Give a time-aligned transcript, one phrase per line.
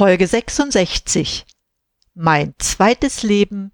[0.00, 1.44] Folge 66.
[2.14, 3.72] Mein zweites Leben.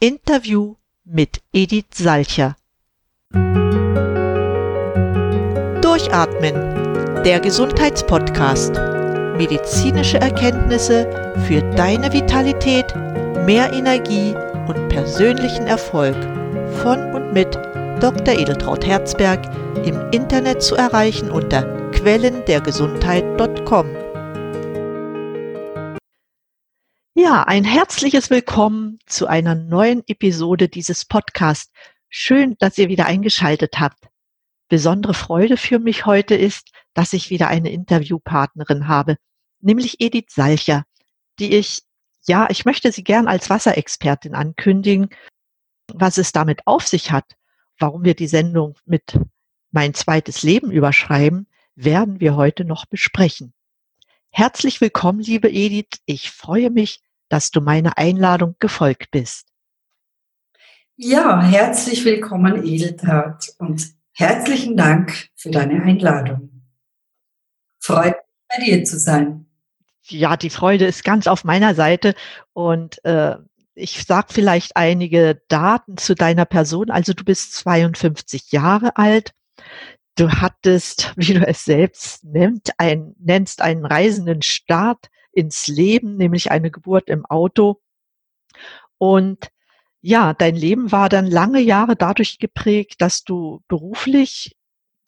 [0.00, 2.56] Interview mit Edith Salcher.
[5.80, 7.22] Durchatmen.
[7.22, 8.72] Der Gesundheitspodcast.
[9.36, 11.08] Medizinische Erkenntnisse
[11.46, 12.92] für deine Vitalität,
[13.46, 14.34] mehr Energie
[14.66, 16.16] und persönlichen Erfolg.
[16.82, 17.54] Von und mit
[18.00, 18.36] Dr.
[18.36, 19.48] Edeltraut Herzberg
[19.86, 21.62] im Internet zu erreichen unter
[21.92, 23.99] quellendergesundheit.com.
[27.22, 31.70] Ja, ein herzliches Willkommen zu einer neuen Episode dieses Podcasts.
[32.08, 34.08] Schön, dass ihr wieder eingeschaltet habt.
[34.70, 39.18] Besondere Freude für mich heute ist, dass ich wieder eine Interviewpartnerin habe,
[39.60, 40.84] nämlich Edith Salcher,
[41.38, 41.82] die ich,
[42.26, 45.10] ja, ich möchte sie gern als Wasserexpertin ankündigen.
[45.92, 47.36] Was es damit auf sich hat,
[47.78, 49.20] warum wir die Sendung mit
[49.72, 53.52] mein zweites Leben überschreiben, werden wir heute noch besprechen.
[54.30, 56.00] Herzlich willkommen, liebe Edith.
[56.06, 59.46] Ich freue mich, dass du meiner Einladung gefolgt bist.
[60.96, 66.50] Ja, herzlich willkommen, Edeltraut, und herzlichen Dank für deine Einladung.
[67.78, 69.46] Freut mich, bei dir zu sein.
[70.02, 72.14] Ja, die Freude ist ganz auf meiner Seite
[72.52, 73.36] und äh,
[73.74, 76.90] ich sag vielleicht einige Daten zu deiner Person.
[76.90, 79.32] Also du bist 52 Jahre alt.
[80.16, 86.50] Du hattest, wie du es selbst nennt, ein, nennst, einen reisenden Start ins Leben, nämlich
[86.50, 87.80] eine Geburt im Auto.
[88.98, 89.50] Und
[90.02, 94.56] ja, dein Leben war dann lange Jahre dadurch geprägt, dass du beruflich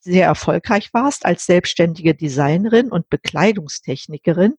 [0.00, 4.55] sehr erfolgreich warst als selbstständige Designerin und Bekleidungstechnikerin.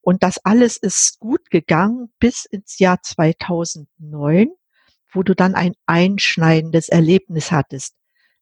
[0.00, 4.48] Und das alles ist gut gegangen bis ins Jahr 2009,
[5.12, 7.94] wo du dann ein einschneidendes Erlebnis hattest.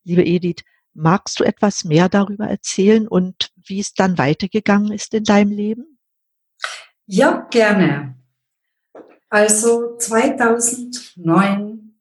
[0.04, 0.62] Liebe Edith,
[0.94, 5.95] magst du etwas mehr darüber erzählen und wie es dann weitergegangen ist in deinem Leben?
[7.06, 8.16] Ja, gerne.
[9.28, 11.98] Also 2009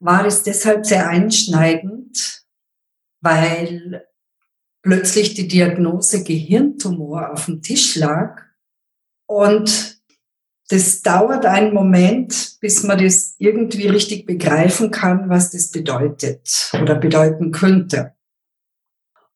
[0.00, 2.44] war es deshalb sehr einschneidend,
[3.20, 4.06] weil
[4.82, 8.42] plötzlich die Diagnose Gehirntumor auf dem Tisch lag.
[9.26, 10.00] Und
[10.68, 16.94] das dauert einen Moment, bis man das irgendwie richtig begreifen kann, was das bedeutet oder
[16.94, 18.14] bedeuten könnte.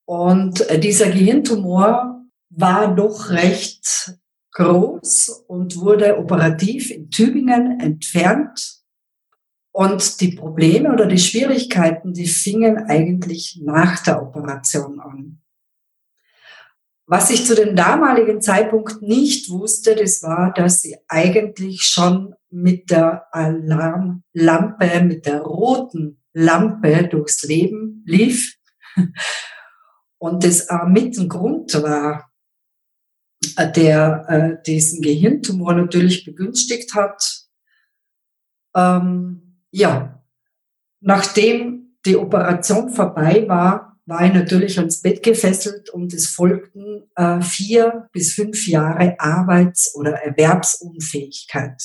[0.05, 4.15] Und dieser Gehirntumor war doch recht
[4.57, 8.81] groß und wurde operativ in Tübingen entfernt.
[9.71, 15.43] Und die Probleme oder die Schwierigkeiten, die fingen eigentlich nach der Operation an.
[17.07, 22.91] Was ich zu dem damaligen Zeitpunkt nicht wusste, das war, dass sie eigentlich schon mit
[22.91, 28.57] der Alarmlampe, mit der roten Lampe durchs Leben lief.
[30.19, 32.31] Und das auch mit ein Grund war,
[33.55, 37.47] der äh, diesen Gehirntumor natürlich begünstigt hat.
[38.75, 40.23] Ähm, ja,
[41.01, 47.41] nachdem die Operation vorbei war, war ich natürlich ans Bett gefesselt und es folgten äh,
[47.41, 51.83] vier bis fünf Jahre Arbeits- oder Erwerbsunfähigkeit.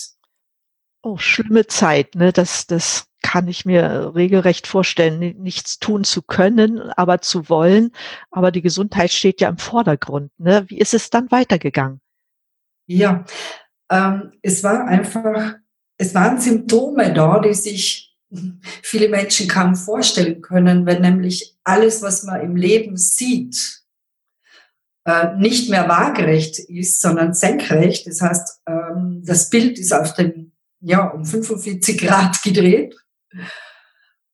[1.03, 2.31] Oh, schlimme Zeit, ne?
[2.31, 7.91] Das, das kann ich mir regelrecht vorstellen, nichts tun zu können, aber zu wollen.
[8.29, 10.31] Aber die Gesundheit steht ja im Vordergrund.
[10.37, 10.65] Ne?
[10.67, 12.01] Wie ist es dann weitergegangen?
[12.87, 13.23] Ja,
[13.89, 15.55] ähm, es war einfach,
[15.97, 18.17] es waren Symptome da, die sich
[18.81, 23.81] viele Menschen kaum vorstellen können, wenn nämlich alles, was man im Leben sieht,
[25.05, 28.07] äh, nicht mehr waagerecht ist, sondern senkrecht.
[28.07, 30.50] Das heißt, ähm, das Bild ist auf den,
[30.81, 32.95] ja, um 45 Grad gedreht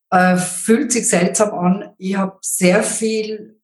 [0.10, 1.94] äh, fühlt sich seltsam an.
[1.98, 3.62] Ich habe sehr viel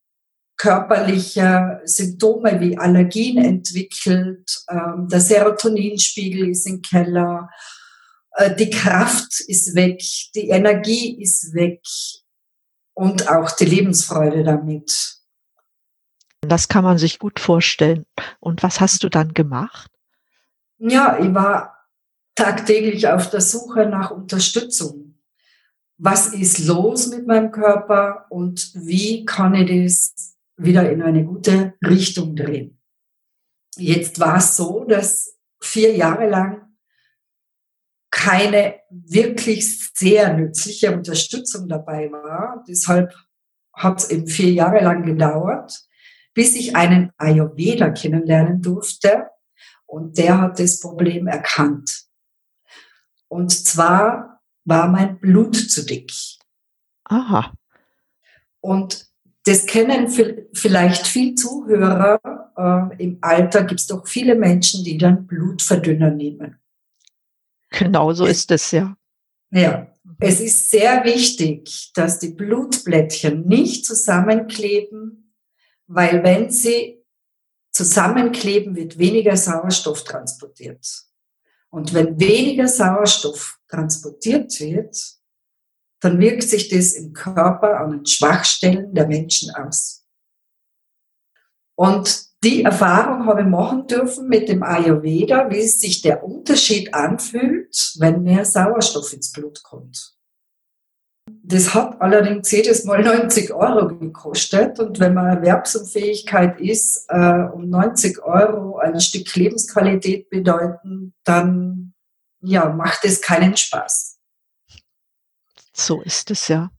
[0.58, 4.64] körperliche Symptome wie Allergien entwickelt.
[4.70, 7.50] Ähm, der Serotoninspiegel ist im Keller.
[8.36, 10.02] Äh, die Kraft ist weg.
[10.36, 11.82] Die Energie ist weg.
[12.94, 15.18] Und auch die Lebensfreude damit.
[16.42, 18.06] Das kann man sich gut vorstellen.
[18.40, 19.90] Und was hast du dann gemacht?
[20.78, 21.83] Ja, ich war
[22.36, 25.04] tagtäglich auf der Suche nach Unterstützung
[25.98, 31.76] was ist los mit meinem Körper und wie kann ich das wieder in eine gute
[31.86, 32.80] Richtung drehen.
[33.78, 36.76] Jetzt war es so, dass vier Jahre lang
[38.12, 42.64] keine wirklich sehr nützliche Unterstützung dabei war.
[42.68, 43.16] Deshalb
[43.74, 45.88] hat es eben vier Jahre lang gedauert,
[46.34, 49.28] bis ich einen Ayurveda kennenlernen durfte.
[49.86, 52.08] Und der hat das Problem erkannt.
[53.28, 56.12] Und zwar war mein Blut zu dick.
[57.06, 57.54] Aha.
[58.62, 59.08] Und
[59.46, 60.08] das kennen
[60.54, 62.20] vielleicht viel Zuhörer.
[62.56, 66.60] Äh, Im Alter gibt es doch viele Menschen, die dann Blutverdünner nehmen.
[67.70, 68.96] Genau so ist es, ja.
[69.52, 69.88] Ja,
[70.20, 75.34] es ist sehr wichtig, dass die Blutblättchen nicht zusammenkleben,
[75.88, 77.04] weil wenn sie
[77.72, 80.88] zusammenkleben, wird weniger Sauerstoff transportiert.
[81.74, 84.96] Und wenn weniger Sauerstoff transportiert wird,
[86.02, 90.06] dann wirkt sich das im Körper an den Schwachstellen der Menschen aus.
[91.74, 97.96] Und die Erfahrung habe ich machen dürfen mit dem Ayurveda, wie sich der Unterschied anfühlt,
[97.98, 100.16] wenn mehr Sauerstoff ins Blut kommt.
[101.26, 107.70] Das hat allerdings jedes Mal 90 Euro gekostet und wenn man Erwerbsunfähigkeit ist äh, um
[107.70, 111.94] 90 Euro ein Stück Lebensqualität bedeuten, dann
[112.42, 114.20] ja, macht es keinen Spaß.
[115.74, 116.72] So ist es ja.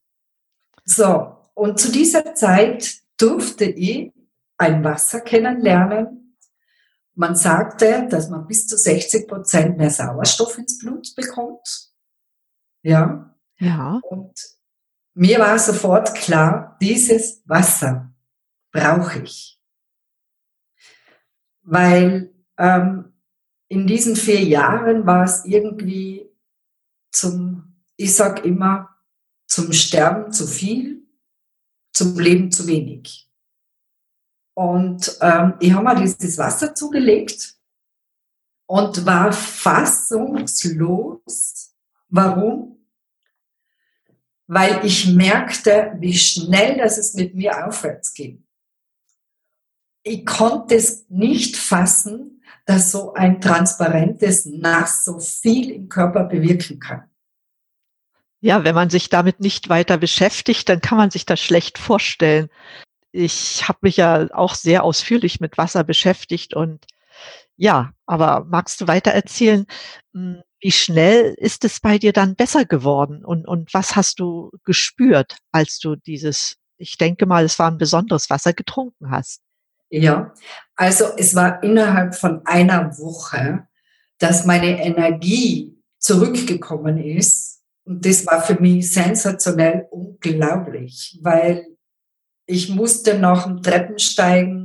[0.84, 4.12] So, und zu dieser Zeit durfte ich
[4.58, 6.38] ein Wasser kennenlernen.
[7.14, 11.92] Man sagte, dass man bis zu 60 Prozent mehr Sauerstoff ins Blut bekommt.
[12.82, 13.33] Ja.
[13.58, 14.00] Ja.
[14.08, 14.32] Und
[15.14, 18.12] mir war sofort klar, dieses Wasser
[18.72, 19.60] brauche ich.
[21.62, 23.12] Weil ähm,
[23.68, 26.28] in diesen vier Jahren war es irgendwie
[27.12, 28.90] zum, ich sag immer,
[29.46, 31.06] zum Sterben zu viel,
[31.92, 33.30] zum Leben zu wenig.
[34.54, 37.56] Und ähm, ich habe mir dieses Wasser zugelegt
[38.66, 40.54] und war fassungslos.
[42.08, 42.83] Warum?
[44.46, 48.46] Weil ich merkte, wie schnell das es mit mir aufwärts ging.
[50.02, 56.78] Ich konnte es nicht fassen, dass so ein transparentes Nass so viel im Körper bewirken
[56.78, 57.08] kann.
[58.40, 62.50] Ja, wenn man sich damit nicht weiter beschäftigt, dann kann man sich das schlecht vorstellen.
[63.12, 66.84] Ich habe mich ja auch sehr ausführlich mit Wasser beschäftigt und
[67.56, 69.66] ja, aber magst du weiter erzählen,
[70.12, 74.50] hm, wie schnell ist es bei dir dann besser geworden und, und was hast du
[74.64, 79.42] gespürt, als du dieses, ich denke mal, es war ein besonderes Wasser getrunken hast?
[79.90, 80.32] Ja,
[80.74, 83.68] also es war innerhalb von einer Woche,
[84.16, 87.60] dass meine Energie zurückgekommen ist.
[87.84, 91.66] Und das war für mich sensationell unglaublich, weil
[92.46, 94.63] ich musste nach dem Treppensteigen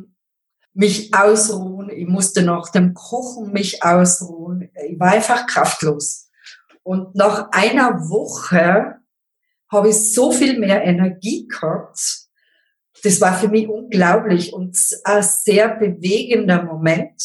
[0.79, 1.89] mich ausruhen.
[1.89, 4.71] Ich musste nach dem Kochen mich ausruhen.
[4.87, 6.29] Ich war einfach kraftlos.
[6.83, 8.95] Und nach einer Woche
[9.69, 12.29] habe ich so viel mehr Energie gehabt.
[13.03, 17.21] Das war für mich unglaublich und ein sehr bewegender Moment,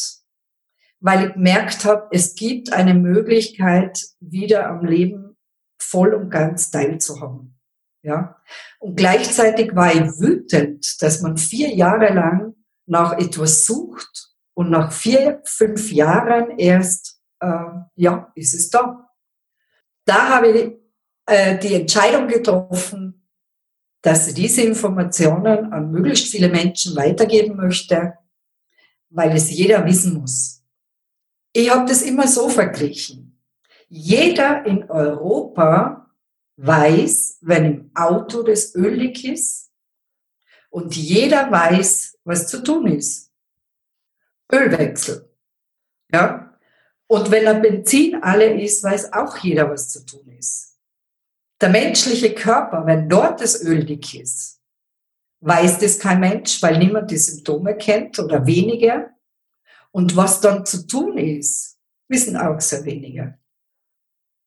[0.99, 5.37] weil ich gemerkt habe, es gibt eine Möglichkeit, wieder am Leben
[5.79, 7.57] voll und ganz teilzuhaben.
[8.03, 8.35] Ja.
[8.79, 12.54] Und gleichzeitig war ich wütend, dass man vier Jahre lang
[12.85, 17.47] nach etwas sucht und nach vier, fünf Jahren erst, äh,
[17.95, 19.09] ja, ist es da.
[20.05, 20.73] Da habe ich
[21.25, 23.27] äh, die Entscheidung getroffen,
[24.01, 28.13] dass ich diese Informationen an möglichst viele Menschen weitergeben möchte,
[29.09, 30.63] weil es jeder wissen muss.
[31.51, 33.41] Ich habe das immer so verglichen.
[33.87, 36.11] Jeder in Europa
[36.57, 39.64] weiß, wenn im Auto das Öl leck ist
[40.75, 43.31] und jeder weiß, was zu tun ist.
[44.51, 45.33] Ölwechsel.
[46.11, 46.53] Ja?
[47.07, 50.77] Und wenn ein Benzin alle ist, weiß auch jeder, was zu tun ist.
[51.61, 54.59] Der menschliche Körper, wenn dort das Öl dick ist,
[55.39, 59.11] weiß das kein Mensch, weil niemand die Symptome kennt oder weniger.
[59.91, 61.77] Und was dann zu tun ist,
[62.09, 63.39] wissen auch sehr wenige.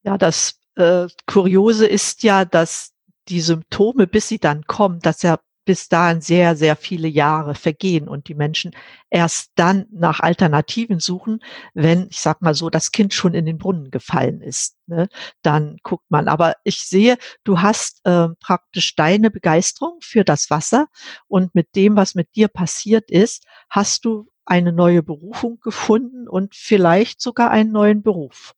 [0.02, 2.92] Ja, das äh, Kuriose ist ja, dass
[3.28, 8.08] die Symptome, bis sie dann kommen, dass ja bis dahin sehr, sehr viele Jahre vergehen
[8.08, 8.74] und die Menschen
[9.10, 11.40] erst dann nach Alternativen suchen,
[11.74, 14.78] wenn, ich sag mal so, das Kind schon in den Brunnen gefallen ist.
[14.86, 15.10] Ne?
[15.42, 16.26] Dann guckt man.
[16.26, 20.86] Aber ich sehe, du hast äh, praktisch deine Begeisterung für das Wasser
[21.26, 26.54] und mit dem, was mit dir passiert ist, hast du eine neue Berufung gefunden und
[26.54, 28.54] vielleicht sogar einen neuen Beruf.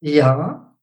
[0.00, 0.76] Ja,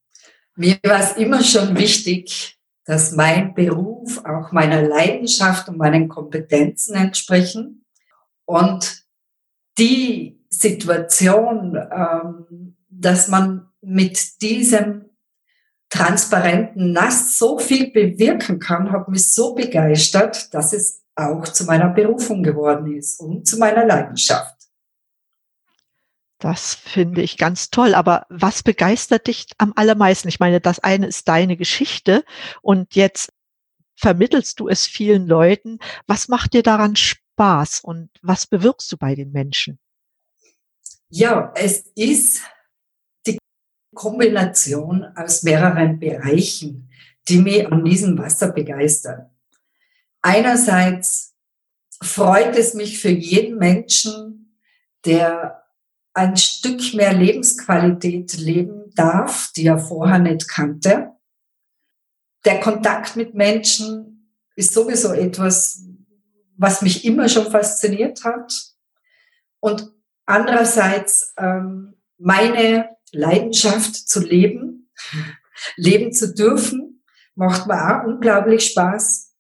[0.55, 2.60] mir war es immer schon wichtig,
[2.91, 7.85] dass mein Beruf auch meiner Leidenschaft und meinen Kompetenzen entsprechen.
[8.43, 9.05] Und
[9.77, 15.05] die Situation, ähm, dass man mit diesem
[15.89, 21.93] transparenten Nass so viel bewirken kann, hat mich so begeistert, dass es auch zu meiner
[21.93, 24.60] Berufung geworden ist und zu meiner Leidenschaft.
[26.41, 27.93] Das finde ich ganz toll.
[27.93, 30.27] Aber was begeistert dich am allermeisten?
[30.27, 32.25] Ich meine, das eine ist deine Geschichte
[32.63, 33.31] und jetzt
[33.95, 35.77] vermittelst du es vielen Leuten.
[36.07, 39.77] Was macht dir daran Spaß und was bewirkst du bei den Menschen?
[41.09, 42.41] Ja, es ist
[43.27, 43.37] die
[43.93, 46.89] Kombination aus mehreren Bereichen,
[47.29, 49.29] die mich an diesem Wasser begeistern.
[50.23, 51.35] Einerseits
[52.01, 54.57] freut es mich für jeden Menschen,
[55.05, 55.60] der
[56.13, 61.11] ein Stück mehr Lebensqualität leben darf, die er vorher nicht kannte.
[62.45, 65.85] Der Kontakt mit Menschen ist sowieso etwas,
[66.57, 68.53] was mich immer schon fasziniert hat.
[69.59, 69.91] Und
[70.25, 74.91] andererseits ähm, meine Leidenschaft zu leben,
[75.75, 77.03] leben zu dürfen,
[77.35, 79.33] macht mir auch unglaublich Spaß.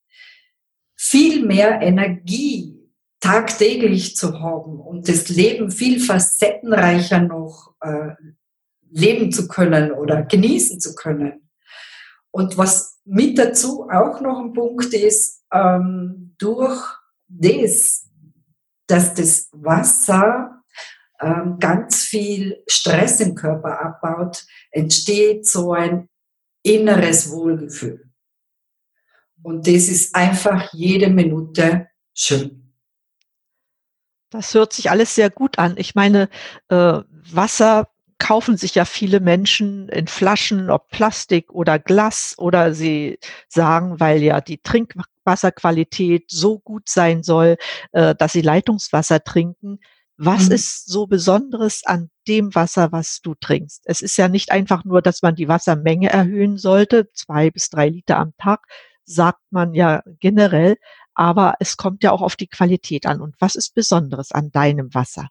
[0.95, 2.80] Viel mehr Energie
[3.21, 8.15] tagtäglich zu haben und das Leben viel facettenreicher noch äh,
[8.89, 11.49] leben zu können oder genießen zu können.
[12.31, 16.81] Und was mit dazu auch noch ein Punkt ist, ähm, durch
[17.27, 18.09] das,
[18.87, 20.63] dass das Wasser
[21.21, 26.09] ähm, ganz viel Stress im Körper abbaut, entsteht so ein
[26.63, 28.09] inneres Wohlgefühl.
[29.43, 32.60] Und das ist einfach jede Minute schön.
[34.31, 35.75] Das hört sich alles sehr gut an.
[35.77, 36.29] Ich meine,
[36.69, 36.99] äh,
[37.31, 43.19] Wasser kaufen sich ja viele Menschen in Flaschen, ob Plastik oder Glas, oder sie
[43.49, 47.57] sagen, weil ja die Trinkwasserqualität so gut sein soll,
[47.91, 49.79] äh, dass sie Leitungswasser trinken.
[50.17, 50.51] Was mhm.
[50.55, 53.81] ist so Besonderes an dem Wasser, was du trinkst?
[53.85, 57.89] Es ist ja nicht einfach nur, dass man die Wassermenge erhöhen sollte, zwei bis drei
[57.89, 58.67] Liter am Tag,
[59.05, 60.77] sagt man ja generell,
[61.13, 63.21] aber es kommt ja auch auf die Qualität an.
[63.21, 65.29] Und was ist Besonderes an deinem Wasser?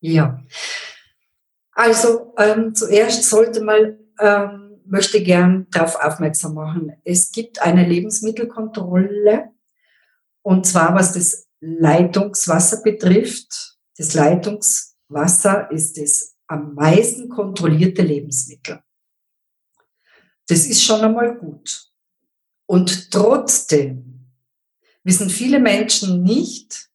[0.00, 0.42] Ja,
[1.72, 9.50] also ähm, zuerst sollte man, ähm, möchte gern darauf aufmerksam machen, es gibt eine Lebensmittelkontrolle
[10.42, 13.78] und zwar was das Leitungswasser betrifft.
[13.96, 18.80] Das Leitungswasser ist das am meisten kontrollierte Lebensmittel.
[20.48, 21.89] Das ist schon einmal gut.
[22.70, 24.28] Und trotzdem
[25.02, 26.88] wissen viele Menschen nicht,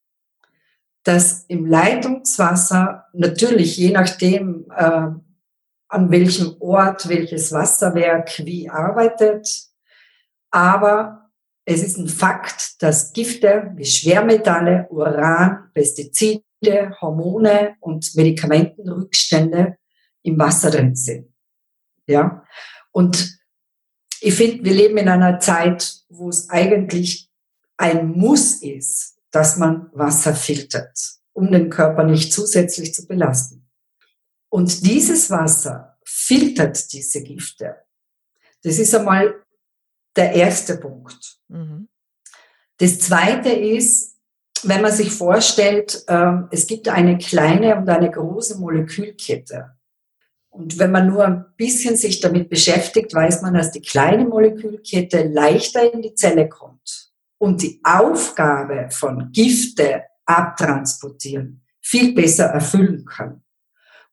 [1.04, 5.10] dass im Leitungswasser natürlich je nachdem, äh,
[5.90, 9.50] an welchem Ort welches Wasserwerk wie arbeitet,
[10.50, 11.30] aber
[11.66, 19.76] es ist ein Fakt, dass Gifte wie Schwermetalle, Uran, Pestizide, Hormone und Medikamentenrückstände
[20.24, 21.34] im Wasser drin sind.
[22.08, 22.46] Ja.
[22.94, 23.36] Und
[24.26, 27.30] ich finde, wir leben in einer Zeit, wo es eigentlich
[27.78, 30.98] ein Muss ist, dass man Wasser filtert,
[31.34, 33.70] um den Körper nicht zusätzlich zu belasten.
[34.50, 37.76] Und dieses Wasser filtert diese Gifte.
[38.64, 39.44] Das ist einmal
[40.16, 41.38] der erste Punkt.
[41.48, 41.88] Mhm.
[42.78, 44.18] Das zweite ist,
[44.64, 49.76] wenn man sich vorstellt, ähm, es gibt eine kleine und eine große Molekülkette.
[50.56, 55.24] Und wenn man nur ein bisschen sich damit beschäftigt, weiß man, dass die kleine Molekülkette
[55.24, 63.44] leichter in die Zelle kommt und die Aufgabe von Gifte abtransportieren viel besser erfüllen kann.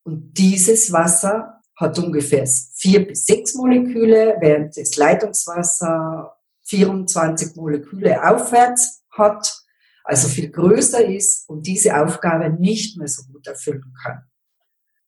[0.03, 2.45] Und dieses Wasser hat ungefähr
[2.75, 9.65] vier bis sechs Moleküle, während das Leitungswasser 24 Moleküle aufwärts hat,
[10.03, 14.25] also viel größer ist und diese Aufgabe nicht mehr so gut erfüllen kann.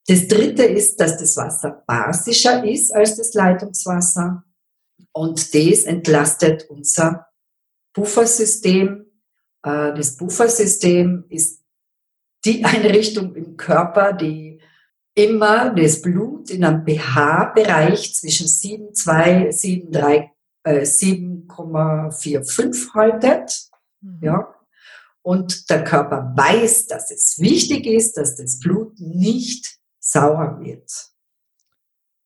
[0.06, 4.44] Das dritte ist, dass das Wasser basischer ist als das Leitungswasser
[5.12, 7.26] und das entlastet unser
[7.94, 9.06] Puffersystem.
[9.62, 11.62] Äh, das Puffersystem ist
[12.44, 14.60] die Einrichtung im Körper, die
[15.14, 20.28] immer das Blut in einem pH-Bereich zwischen 7,2,
[20.66, 23.70] 7,45 haltet.
[24.00, 24.20] Mhm.
[24.22, 24.54] Ja.
[25.22, 30.90] Und der Körper weiß, dass es wichtig ist, dass das Blut nicht sauer wird.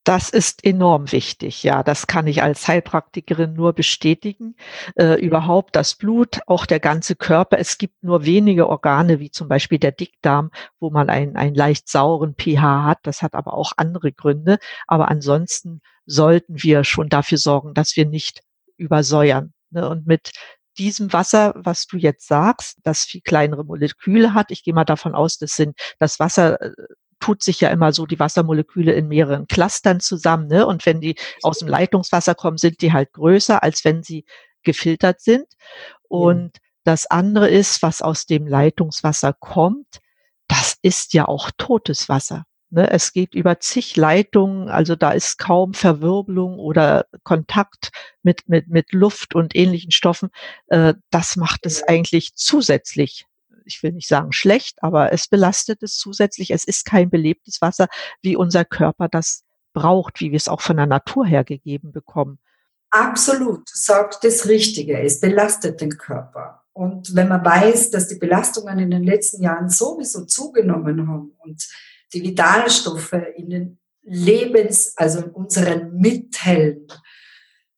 [0.05, 1.63] Das ist enorm wichtig.
[1.63, 4.57] Ja, das kann ich als Heilpraktikerin nur bestätigen.
[4.97, 7.59] Äh, überhaupt das Blut, auch der ganze Körper.
[7.59, 11.91] Es gibt nur wenige Organe, wie zum Beispiel der Dickdarm, wo man einen, einen leicht
[11.91, 13.01] sauren pH hat.
[13.03, 14.59] Das hat aber auch andere Gründe.
[14.87, 18.41] Aber ansonsten sollten wir schon dafür sorgen, dass wir nicht
[18.79, 19.53] übersäuern.
[19.71, 19.87] Ne?
[19.87, 20.31] Und mit
[20.79, 24.51] diesem Wasser, was du jetzt sagst, das viel kleinere Moleküle hat.
[24.53, 26.73] Ich gehe mal davon aus, das sind das Wasser äh,
[27.21, 30.49] tut sich ja immer so die Wassermoleküle in mehreren Clustern zusammen.
[30.49, 30.67] Ne?
[30.67, 34.25] Und wenn die aus dem Leitungswasser kommen, sind die halt größer, als wenn sie
[34.63, 35.47] gefiltert sind.
[36.09, 36.63] Und ja.
[36.85, 40.01] das andere ist, was aus dem Leitungswasser kommt,
[40.49, 42.45] das ist ja auch totes Wasser.
[42.71, 47.91] Ne, es geht über zig Leitungen, also da ist kaum Verwirbelung oder Kontakt
[48.23, 50.29] mit, mit, mit Luft und ähnlichen Stoffen.
[50.67, 53.25] Äh, das macht es eigentlich zusätzlich.
[53.69, 56.51] Ich will nicht sagen schlecht, aber es belastet es zusätzlich.
[56.51, 57.87] Es ist kein belebtes Wasser,
[58.23, 62.39] wie unser Körper das braucht, wie wir es auch von der Natur her gegeben bekommen.
[62.91, 64.99] Absolut, du sagst das Richtige.
[65.01, 66.65] Es belastet den Körper.
[66.73, 71.69] Und wenn man weiß, dass die Belastungen in den letzten Jahren sowieso zugenommen haben und
[72.13, 76.87] die Vitalstoffe in den Lebens, also in unseren Mitteln,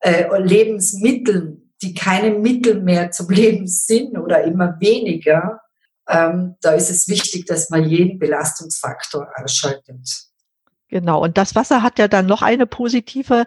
[0.00, 5.60] äh, Lebensmitteln, die keine Mittel mehr zum Leben sind oder immer weniger,
[6.11, 10.31] ähm, da ist es wichtig, dass man jeden Belastungsfaktor ausschaltet.
[10.88, 11.23] Genau.
[11.23, 13.47] Und das Wasser hat ja dann noch eine positive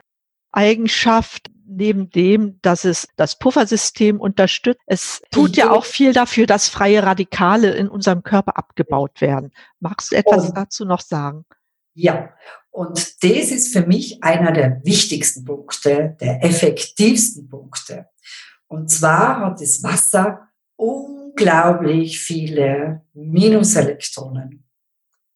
[0.51, 4.79] Eigenschaft, neben dem, dass es das Puffersystem unterstützt.
[4.85, 9.51] Es tut ja auch viel dafür, dass freie Radikale in unserem Körper abgebaut werden.
[9.79, 11.45] Magst du etwas und, dazu noch sagen?
[11.93, 12.29] Ja,
[12.69, 18.07] und das ist für mich einer der wichtigsten Punkte, der effektivsten Punkte.
[18.67, 20.49] Und zwar hat das Wasser
[20.83, 24.65] unglaublich viele Minuselektronen.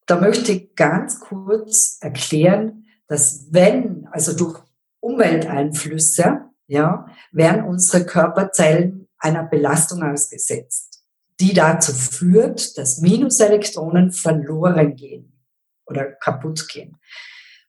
[0.05, 4.59] Da möchte ich ganz kurz erklären, dass wenn, also durch
[4.99, 11.03] Umwelteinflüsse, ja, werden unsere Körperzellen einer Belastung ausgesetzt,
[11.39, 15.45] die dazu führt, dass Minuselektronen verloren gehen
[15.85, 16.97] oder kaputt gehen.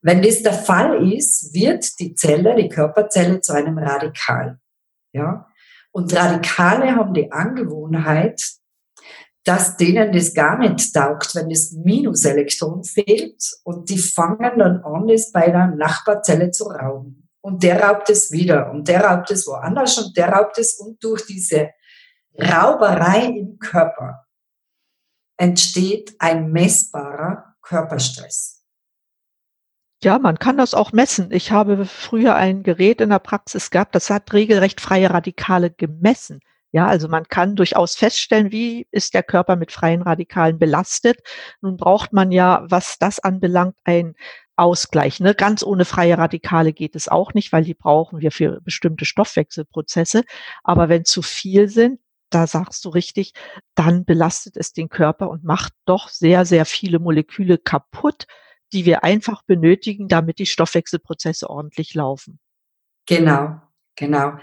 [0.03, 4.59] Wenn das der Fall ist, wird die Zelle, die Körperzelle zu einem Radikal.
[5.13, 5.48] Ja?
[5.99, 8.40] Und Radikale haben die Angewohnheit,
[9.43, 15.09] dass denen das gar nicht taugt, wenn das Minuselektron fehlt und die fangen dann an,
[15.09, 19.45] das bei der Nachbarzelle zu rauben und der raubt es wieder und der raubt es
[19.49, 21.71] woanders und der raubt es und durch diese
[22.40, 24.25] Rauberei im Körper
[25.37, 28.58] entsteht ein messbarer Körperstress.
[30.02, 31.33] Ja, man kann das auch messen.
[31.33, 36.40] Ich habe früher ein Gerät in der Praxis gehabt, das hat regelrecht freie Radikale gemessen.
[36.71, 41.21] Ja, also man kann durchaus feststellen, wie ist der Körper mit freien Radikalen belastet.
[41.62, 44.14] Nun braucht man ja, was das anbelangt, ein
[44.55, 45.19] Ausgleich.
[45.19, 45.35] Ne?
[45.35, 50.25] Ganz ohne freie Radikale geht es auch nicht, weil die brauchen wir für bestimmte Stoffwechselprozesse.
[50.62, 53.33] Aber wenn zu viel sind, da sagst du richtig,
[53.75, 58.27] dann belastet es den Körper und macht doch sehr, sehr viele Moleküle kaputt,
[58.72, 62.38] die wir einfach benötigen, damit die Stoffwechselprozesse ordentlich laufen.
[63.07, 63.61] Genau,
[63.96, 64.35] genau.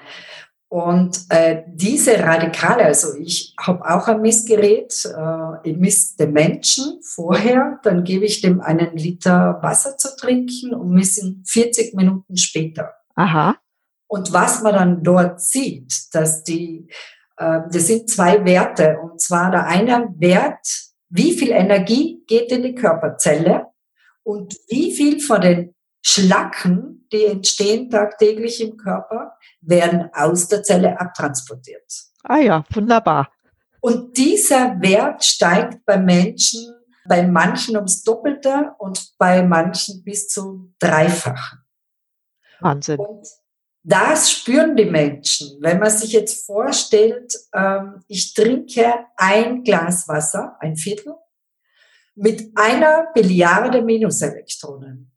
[0.68, 7.00] Und äh, diese Radikale, also ich habe auch ein Messgerät, äh, ich misst den Menschen
[7.04, 12.94] vorher, dann gebe ich dem einen Liter Wasser zu trinken und messen 40 Minuten später.
[13.16, 13.56] Aha.
[14.08, 16.88] Und was man dann dort sieht, dass die,
[17.38, 18.98] äh, das sind zwei Werte.
[19.00, 20.68] Und zwar der eine Wert,
[21.10, 23.68] wie viel Energie geht in die Körperzelle
[24.26, 31.00] und wie viel von den Schlacken, die entstehen tagtäglich im Körper, werden aus der Zelle
[31.00, 31.86] abtransportiert.
[32.24, 33.32] Ah ja, wunderbar.
[33.82, 36.74] Und dieser Wert steigt bei Menschen,
[37.08, 41.60] bei manchen ums Doppelte und bei manchen bis zu dreifachen.
[42.62, 43.00] Wahnsinn.
[43.00, 43.28] Und
[43.84, 45.60] das spüren die Menschen.
[45.62, 51.14] Wenn man sich jetzt vorstellt, ähm, ich trinke ein Glas Wasser, ein Viertel,
[52.16, 55.12] mit einer Billiarde Minuselektronen.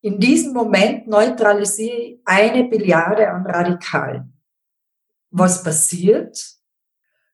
[0.00, 4.36] In diesem Moment neutralisiere ich eine Billiarde an Radikalen.
[5.30, 6.56] Was passiert,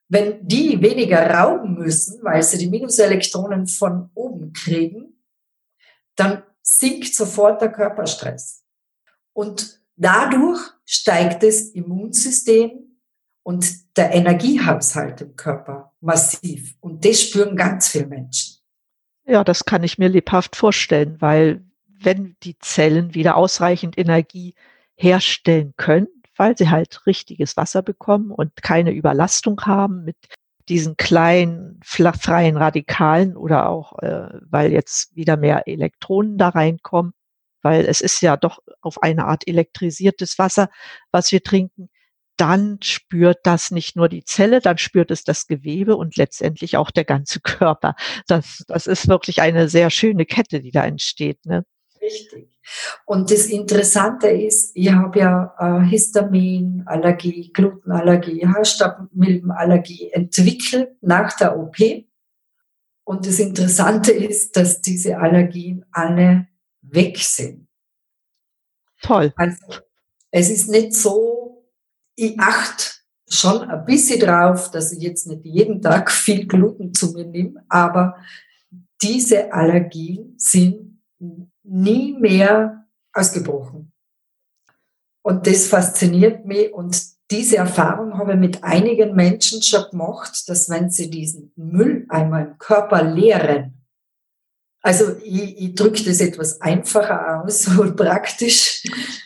[0.09, 5.23] wenn die weniger rauben müssen, weil sie die Minuselektronen von oben kriegen,
[6.15, 8.65] dann sinkt sofort der Körperstress.
[9.33, 12.99] Und dadurch steigt das Immunsystem
[13.43, 16.77] und der Energiehaushalt im Körper massiv.
[16.81, 18.58] Und das spüren ganz viele Menschen.
[19.29, 24.55] Ja, das kann ich mir lebhaft vorstellen, weil wenn die Zellen wieder ausreichend Energie
[24.97, 30.17] herstellen können, weil sie halt richtiges Wasser bekommen und keine Überlastung haben mit
[30.71, 37.13] diesen kleinen freien Radikalen oder auch, äh, weil jetzt wieder mehr Elektronen da reinkommen,
[37.61, 40.71] weil es ist ja doch auf eine Art elektrisiertes Wasser,
[41.11, 41.91] was wir trinken,
[42.39, 46.91] dann spürt das nicht nur die Zelle, dann spürt es das Gewebe und letztendlich auch
[46.91, 47.95] der ganze Körper.
[48.27, 51.45] Das, das ist wirklich eine sehr schöne Kette, die da entsteht.
[51.45, 51.65] Ne?
[52.01, 52.49] Richtig.
[53.07, 61.77] Und das Interessante ist, ich habe ja äh, Histaminallergie, Glutenallergie, Haarstaubmilbenallergie entwickelt nach der OP.
[63.05, 66.47] Und das Interessante ist, dass diese Allergien alle
[66.83, 67.69] weg sind.
[69.01, 69.33] Toll.
[69.37, 69.65] Also,
[70.31, 71.58] es ist nicht so,
[72.19, 72.85] ich achte
[73.31, 77.65] schon ein bisschen drauf, dass ich jetzt nicht jeden Tag viel Gluten zu mir nehme,
[77.69, 78.17] aber
[79.01, 81.01] diese Allergien sind
[81.63, 83.93] nie mehr ausgebrochen.
[85.23, 87.01] Und das fasziniert mich und
[87.31, 92.59] diese Erfahrung habe ich mit einigen Menschen schon gemacht, dass wenn sie diesen Mülleimer im
[92.59, 93.87] Körper leeren,
[94.81, 98.83] also ich, ich drücke das etwas einfacher aus und praktisch.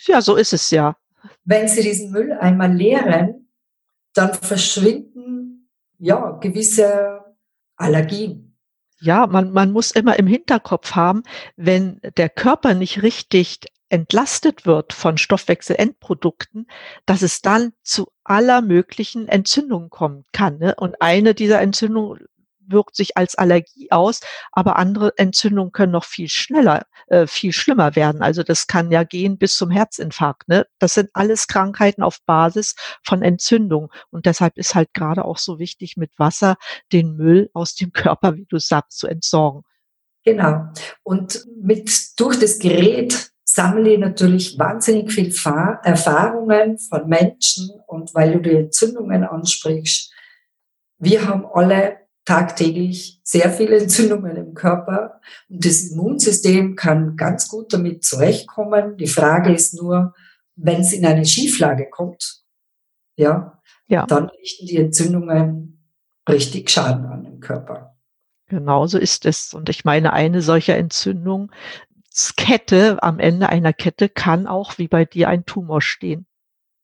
[0.07, 0.97] Ja, so ist es ja.
[1.45, 3.49] Wenn sie diesen Mülleimer leeren,
[4.15, 7.21] dann verschwinden ja gewisse
[7.77, 8.59] Allergien.
[9.01, 11.23] Ja, man, man muss immer im Hinterkopf haben,
[11.57, 16.67] wenn der Körper nicht richtig entlastet wird von Stoffwechselendprodukten,
[17.05, 20.59] dass es dann zu aller möglichen Entzündungen kommen kann.
[20.59, 20.75] Ne?
[20.77, 22.25] Und eine dieser Entzündungen
[22.67, 24.21] wirkt sich als Allergie aus,
[24.53, 28.23] aber andere Entzündungen können noch viel schneller, äh, viel schlimmer werden.
[28.23, 30.49] Also das kann ja gehen bis zum Herzinfarkt.
[30.49, 30.67] Ne?
[30.79, 33.91] Das sind alles Krankheiten auf Basis von Entzündung.
[34.11, 36.57] Und deshalb ist halt gerade auch so wichtig, mit Wasser
[36.93, 39.63] den Müll aus dem Körper, wie du sagst, zu entsorgen.
[40.25, 40.69] Genau.
[41.03, 45.35] Und mit durch das Gerät sammle ich natürlich wahnsinnig viel
[45.83, 50.13] Erfahrungen von Menschen und weil du die Entzündungen ansprichst,
[50.99, 57.73] wir haben alle tagtäglich sehr viele Entzündungen im Körper und das Immunsystem kann ganz gut
[57.73, 58.97] damit zurechtkommen.
[58.97, 60.15] Die Frage ist nur,
[60.55, 62.43] wenn es in eine Schieflage kommt,
[63.17, 64.07] ja, ja.
[64.07, 65.85] dann richten die Entzündungen
[66.29, 67.97] richtig Schaden an im Körper.
[68.47, 69.55] Genauso ist es.
[69.55, 71.51] Und ich meine, eine solche Entzündung
[72.37, 76.27] Kette, am Ende einer Kette kann auch wie bei dir ein Tumor stehen.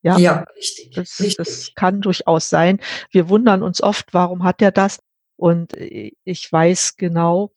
[0.02, 1.36] Ja, ja richtig, das, richtig.
[1.36, 2.80] Das kann durchaus sein.
[3.10, 5.00] Wir wundern uns oft, warum hat er das?
[5.38, 7.52] Und ich weiß genau,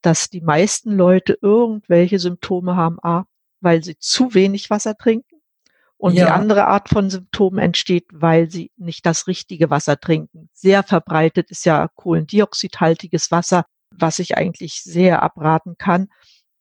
[0.00, 3.26] dass die meisten Leute irgendwelche Symptome haben, a,
[3.60, 5.40] weil sie zu wenig Wasser trinken.
[5.98, 6.26] Und ja.
[6.26, 10.50] die andere Art von Symptomen entsteht, weil sie nicht das richtige Wasser trinken.
[10.52, 16.08] Sehr verbreitet ist ja kohlendioxidhaltiges Wasser, was ich eigentlich sehr abraten kann.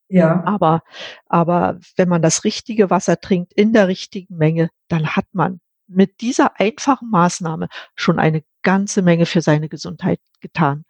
[0.07, 0.43] Ja.
[0.45, 0.81] Aber,
[1.27, 6.21] aber wenn man das richtige Wasser trinkt in der richtigen Menge, dann hat man mit
[6.21, 10.83] dieser einfachen Maßnahme schon eine ganze Menge für seine Gesundheit getan.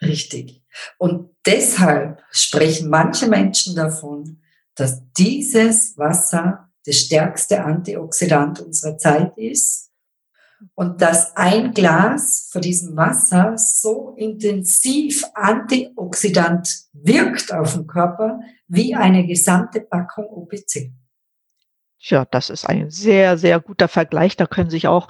[0.00, 0.62] Richtig.
[0.98, 4.42] Und deshalb sprechen manche Menschen davon,
[4.76, 9.90] dass dieses Wasser das stärkste Antioxidant unserer Zeit ist
[10.74, 18.94] und dass ein Glas von diesem Wasser so intensiv antioxidant wirkt auf den Körper wie
[18.94, 20.92] eine gesamte Packung OPC.
[22.06, 24.36] Tja, das ist ein sehr, sehr guter Vergleich.
[24.36, 25.08] Da können sich auch,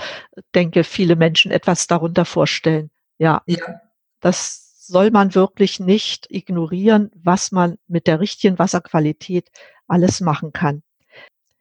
[0.54, 2.90] denke, viele Menschen etwas darunter vorstellen.
[3.18, 3.42] Ja.
[3.46, 3.80] ja.
[4.20, 9.50] Das soll man wirklich nicht ignorieren, was man mit der richtigen Wasserqualität
[9.88, 10.84] alles machen kann.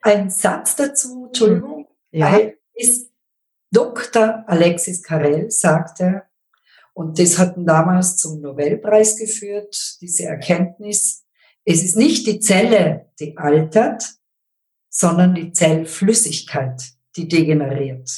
[0.01, 2.37] Ein Satz dazu, Entschuldigung, ja.
[2.75, 3.09] ist
[3.71, 4.43] Dr.
[4.45, 6.23] Alexis Carrel sagte,
[6.93, 11.25] und das hat ihn damals zum Nobelpreis geführt, diese Erkenntnis,
[11.65, 14.19] es ist nicht die Zelle, die altert,
[14.93, 16.83] sondern die Zellflüssigkeit,
[17.15, 18.09] die degeneriert.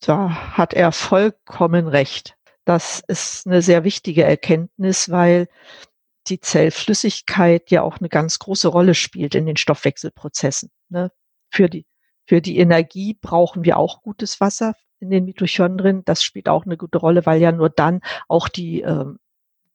[0.00, 2.36] Da hat er vollkommen recht.
[2.64, 5.48] Das ist eine sehr wichtige Erkenntnis, weil
[6.28, 10.70] die Zellflüssigkeit ja auch eine ganz große Rolle spielt in den Stoffwechselprozessen.
[10.88, 11.12] Ne?
[11.50, 11.86] Für die
[12.28, 16.04] für die Energie brauchen wir auch gutes Wasser in den Mitochondrien.
[16.04, 19.04] Das spielt auch eine gute Rolle, weil ja nur dann auch die äh,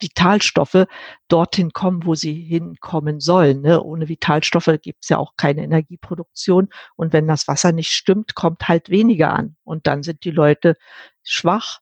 [0.01, 0.87] Vitalstoffe
[1.27, 3.61] dorthin kommen, wo sie hinkommen sollen.
[3.61, 3.81] Ne?
[3.81, 6.69] Ohne Vitalstoffe gibt es ja auch keine Energieproduktion.
[6.95, 9.55] Und wenn das Wasser nicht stimmt, kommt halt weniger an.
[9.63, 10.75] Und dann sind die Leute
[11.23, 11.79] schwach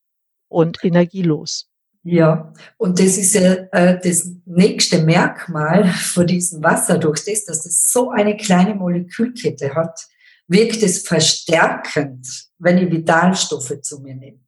[0.48, 1.70] und energielos.
[2.04, 7.66] Ja, und das ist ja äh, das nächste Merkmal von diesem Wasser, durch das, dass
[7.66, 10.00] es so eine kleine Molekülkette hat,
[10.48, 14.40] wirkt es verstärkend, wenn ich Vitalstoffe zu mir nehme.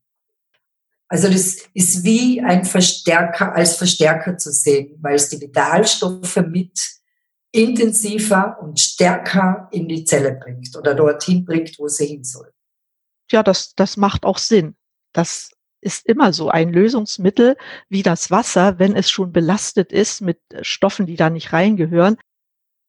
[1.12, 6.80] Also das ist wie ein Verstärker als Verstärker zu sehen, weil es die Vitalstoffe mit
[7.52, 12.54] intensiver und stärker in die Zelle bringt oder dorthin bringt, wo sie hin soll.
[13.30, 14.78] Ja, das, das macht auch Sinn.
[15.12, 17.58] Das ist immer so ein Lösungsmittel
[17.90, 22.16] wie das Wasser, wenn es schon belastet ist mit Stoffen, die da nicht reingehören,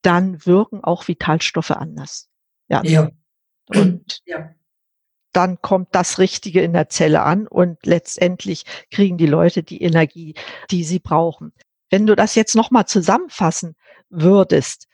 [0.03, 2.29] dann wirken auch Vitalstoffe anders.
[2.69, 2.85] Ja.
[2.85, 3.11] ja.
[3.67, 4.55] Und ja.
[5.33, 10.35] Dann kommt das Richtige in der Zelle an und letztendlich kriegen die Leute die Energie,
[10.71, 11.53] die sie brauchen.
[11.91, 13.77] Wenn du das jetzt nochmal zusammenfassen
[14.09, 14.89] würdest,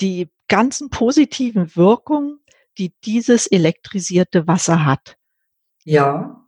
[0.00, 2.40] die ganzen positiven Wirkungen,
[2.78, 5.16] die dieses elektrisierte Wasser hat.
[5.84, 6.46] Ja.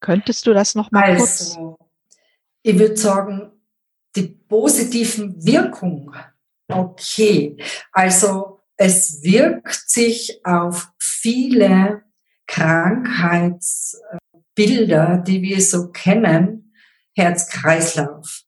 [0.00, 1.58] Könntest du das nochmal also, kurz?
[2.62, 3.52] Ich würde sagen,
[4.16, 6.14] die positiven Wirkungen.
[6.68, 7.56] Okay.
[7.92, 12.03] Also es wirkt sich auf viele
[12.46, 16.72] Krankheitsbilder, die wir so kennen,
[17.14, 18.42] Herz-Kreislauf,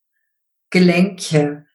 [0.69, 1.65] Gelenke.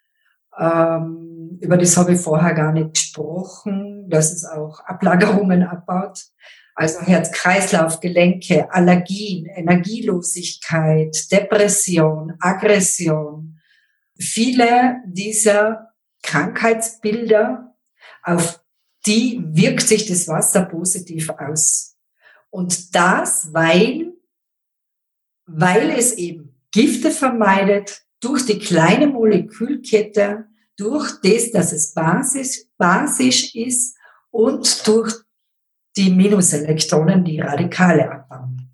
[0.59, 6.27] Ähm, über das habe ich vorher gar nicht gesprochen, dass es auch Ablagerungen abbaut.
[6.75, 13.61] Also Herz-Kreislauf, Gelenke, Allergien, Energielosigkeit, Depression, Aggression.
[14.19, 17.75] Viele dieser Krankheitsbilder,
[18.23, 18.61] auf
[19.07, 21.92] die wirkt sich das Wasser positiv aus.
[22.53, 24.13] Und das, weil,
[25.47, 33.55] weil es eben Gifte vermeidet durch die kleine Molekülkette, durch das, dass es basisch, basisch
[33.55, 33.97] ist
[34.31, 35.15] und durch
[35.97, 38.71] die Minuselektronen, die Radikale abbauen.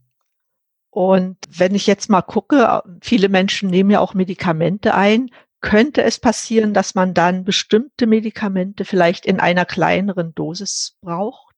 [0.91, 5.31] Und wenn ich jetzt mal gucke, viele Menschen nehmen ja auch Medikamente ein.
[5.61, 11.55] Könnte es passieren, dass man dann bestimmte Medikamente vielleicht in einer kleineren Dosis braucht?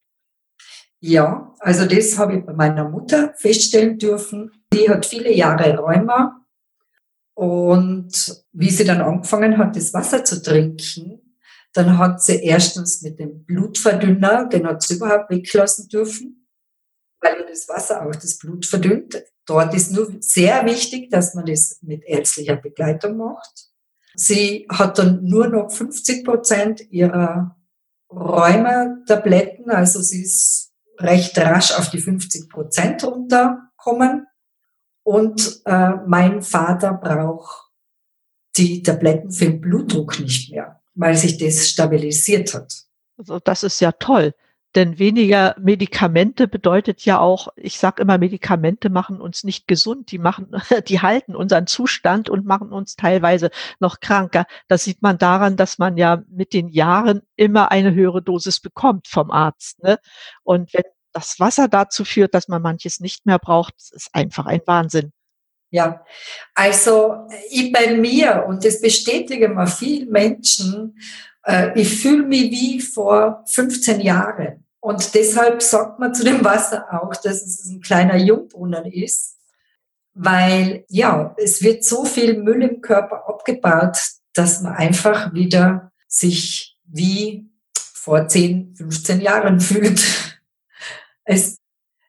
[1.01, 4.51] Ja, also das habe ich bei meiner Mutter feststellen dürfen.
[4.73, 6.41] Die hat viele Jahre Rheuma
[7.35, 11.37] und wie sie dann angefangen hat, das Wasser zu trinken,
[11.73, 16.47] dann hat sie erstens mit dem Blutverdünner, den hat sie überhaupt weglassen dürfen,
[17.21, 19.23] weil das Wasser auch das Blut verdünnt.
[19.47, 23.69] Dort ist nur sehr wichtig, dass man das mit ärztlicher Begleitung macht.
[24.15, 27.57] Sie hat dann nur noch 50 Prozent ihrer
[28.11, 30.70] Rheumatabletten, also sie ist
[31.01, 34.27] recht rasch auf die 50 Prozent runterkommen.
[35.03, 37.71] Und äh, mein Vater braucht
[38.57, 42.75] die Tabletten für den Blutdruck nicht mehr weil sich das stabilisiert hat.
[43.17, 44.35] Also das ist ja toll.
[44.77, 50.19] Denn weniger Medikamente bedeutet ja auch, ich sage immer, Medikamente machen uns nicht gesund, die
[50.19, 50.51] machen,
[50.89, 54.47] die halten unseren Zustand und machen uns teilweise noch kranker.
[54.69, 59.09] Das sieht man daran, dass man ja mit den Jahren immer eine höhere Dosis bekommt
[59.09, 59.83] vom Arzt.
[59.83, 59.99] Ne?
[60.45, 64.61] Und wenn das Wasser dazu führt, dass man manches nicht mehr braucht, ist einfach ein
[64.67, 65.13] Wahnsinn.
[65.73, 66.05] Ja,
[66.55, 71.30] also ich bei mir, und das bestätigen mir viele Menschen, äh,
[71.75, 74.65] ich fühle mich wie vor 15 Jahren.
[74.81, 79.37] Und deshalb sagt man zu dem Wasser auch, dass es ein kleiner Jungbrunnen ist,
[80.15, 83.99] weil ja, es wird so viel Müll im Körper abgebaut,
[84.33, 90.03] dass man einfach wieder sich wie vor 10, 15 Jahren fühlt.
[91.25, 91.59] Es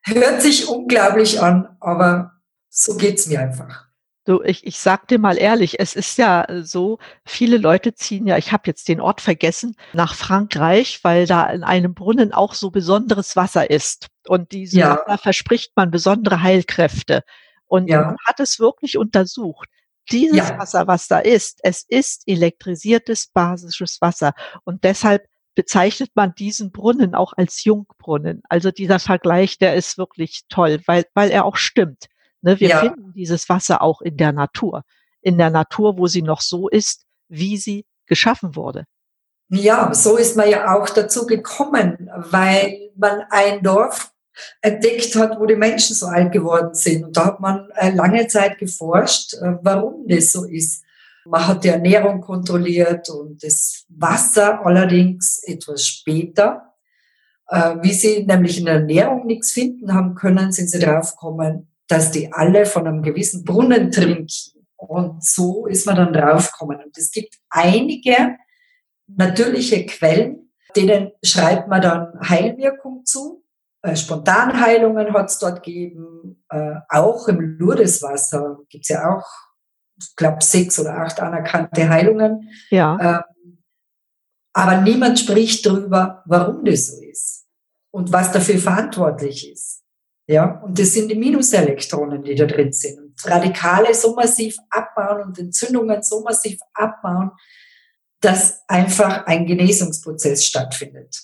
[0.03, 3.90] hört sich unglaublich an, aber so geht's mir einfach.
[4.23, 8.37] Du, ich, ich sag dir mal ehrlich, es ist ja so, viele Leute ziehen ja,
[8.37, 12.69] ich habe jetzt den Ort vergessen, nach Frankreich, weil da in einem Brunnen auch so
[12.69, 14.07] besonderes Wasser ist.
[14.27, 14.91] Und diese ja.
[14.91, 17.23] Wasser verspricht man besondere Heilkräfte.
[17.65, 18.01] Und ja.
[18.01, 19.69] man hat es wirklich untersucht.
[20.11, 20.59] Dieses ja.
[20.59, 24.33] Wasser, was da ist, es ist elektrisiertes basisches Wasser.
[24.65, 28.43] Und deshalb bezeichnet man diesen Brunnen auch als Jungbrunnen.
[28.49, 32.07] Also dieser Vergleich, der ist wirklich toll, weil, weil er auch stimmt.
[32.41, 32.79] Ne, wir ja.
[32.79, 34.83] finden dieses Wasser auch in der Natur.
[35.21, 38.85] In der Natur, wo sie noch so ist, wie sie geschaffen wurde.
[39.49, 44.11] Ja, so ist man ja auch dazu gekommen, weil man ein Dorf
[44.61, 47.03] entdeckt hat, wo die Menschen so alt geworden sind.
[47.05, 50.83] Und da hat man äh, lange Zeit geforscht, äh, warum das so ist.
[51.25, 56.73] Man hat die Ernährung kontrolliert und das Wasser allerdings etwas später.
[57.47, 62.11] Äh, wie sie nämlich in der Ernährung nichts finden haben können, sind sie draufgekommen, dass
[62.11, 64.27] die alle von einem gewissen Brunnen trinken.
[64.77, 66.81] Und so ist man dann draufgekommen.
[66.83, 68.37] Und es gibt einige
[69.07, 73.43] natürliche Quellen, denen schreibt man dann Heilwirkung zu.
[73.81, 76.43] Äh, Spontanheilungen hat es dort gegeben.
[76.49, 79.27] Äh, auch im Lourdeswasser gibt es ja auch,
[79.99, 82.49] ich glaube, sechs oder acht anerkannte Heilungen.
[82.69, 83.25] Ja.
[83.27, 83.63] Ähm,
[84.53, 87.47] aber niemand spricht darüber, warum das so ist
[87.91, 89.80] und was dafür verantwortlich ist.
[90.27, 92.99] Ja, und das sind die Minuselektronen, die da drin sind.
[92.99, 97.31] Und Radikale so massiv abbauen und Entzündungen so massiv abbauen,
[98.21, 101.23] dass einfach ein Genesungsprozess stattfindet.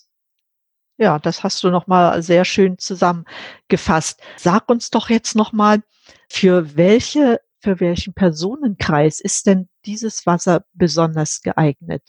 [0.97, 4.19] Ja, das hast du nochmal sehr schön zusammengefasst.
[4.35, 5.83] Sag uns doch jetzt nochmal,
[6.27, 12.01] für welche, für welchen Personenkreis ist denn dieses Wasser besonders geeignet?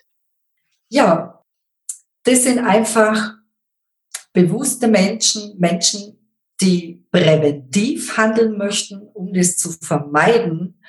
[0.88, 1.44] Ja,
[2.22, 3.34] das sind einfach
[4.32, 6.17] bewusste Menschen, Menschen,
[6.60, 10.80] die präventiv handeln möchten, um das zu vermeiden,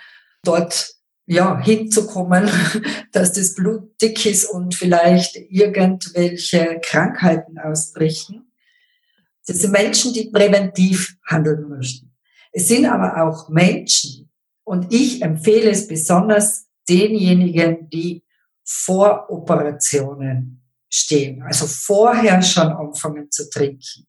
[0.43, 2.49] dort ja, hinzukommen,
[3.11, 8.51] dass das Blut dick ist und vielleicht irgendwelche Krankheiten ausbrechen.
[9.45, 12.15] Das sind Menschen, die präventiv handeln möchten.
[12.51, 14.29] Es sind aber auch Menschen,
[14.63, 18.23] und ich empfehle es besonders denjenigen, die
[18.63, 24.08] vor Operationen stehen, also vorher schon anfangen zu trinken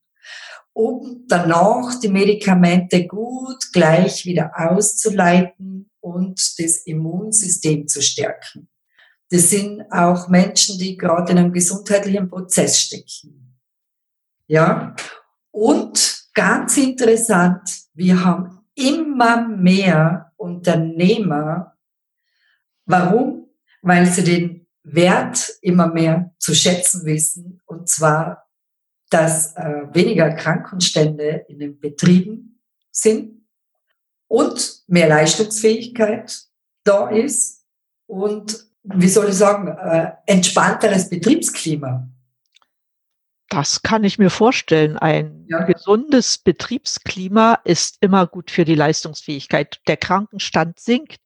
[0.72, 8.68] um danach die Medikamente gut gleich wieder auszuleiten und das Immunsystem zu stärken.
[9.30, 13.56] Das sind auch Menschen, die gerade in einem gesundheitlichen Prozess stecken.
[14.46, 14.96] Ja.
[15.52, 17.60] Und ganz interessant,
[17.94, 21.76] wir haben immer mehr Unternehmer.
[22.86, 23.48] Warum?
[23.82, 27.60] Weil sie den Wert immer mehr zu schätzen wissen.
[27.66, 28.49] Und zwar,
[29.10, 33.44] dass äh, weniger Krankenstände in den Betrieben sind
[34.28, 36.44] und mehr Leistungsfähigkeit
[36.84, 37.64] da ist
[38.06, 42.08] und, wie soll ich sagen, äh, entspannteres Betriebsklima.
[43.48, 44.96] Das kann ich mir vorstellen.
[44.96, 45.64] Ein ja.
[45.64, 49.80] gesundes Betriebsklima ist immer gut für die Leistungsfähigkeit.
[49.88, 51.16] Der Krankenstand sinkt.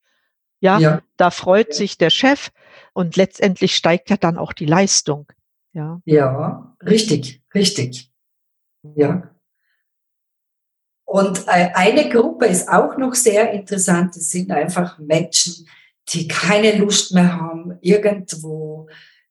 [0.60, 1.02] Ja, ja.
[1.18, 2.50] da freut sich der Chef
[2.94, 5.30] und letztendlich steigt ja dann auch die Leistung.
[5.74, 8.10] Ja, ja richtig, richtig.
[8.96, 9.30] Ja.
[11.04, 14.16] Und äh, eine Gruppe ist auch noch sehr interessant.
[14.16, 15.68] Das sind einfach Menschen,
[16.08, 18.88] die keine Lust mehr haben, irgendwo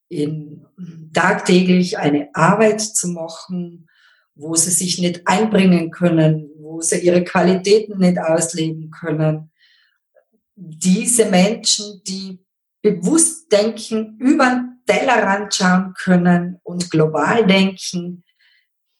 [0.10, 0.65] in,
[1.13, 3.88] tagtäglich eine Arbeit zu machen,
[4.36, 9.51] wo sie sich nicht einbringen können, wo sie ihre Qualitäten nicht ausleben können.
[10.56, 12.39] Diese Menschen, die
[12.82, 18.24] bewusst denken, über Tellerrand schauen können und global denken,